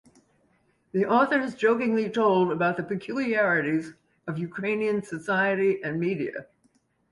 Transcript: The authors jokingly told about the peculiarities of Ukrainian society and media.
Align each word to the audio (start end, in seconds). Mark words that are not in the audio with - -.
The 0.93 1.05
authors 1.05 1.53
jokingly 1.53 2.09
told 2.09 2.51
about 2.51 2.75
the 2.75 2.81
peculiarities 2.81 3.93
of 4.27 4.39
Ukrainian 4.39 5.03
society 5.03 5.79
and 5.83 5.99
media. 5.99 6.47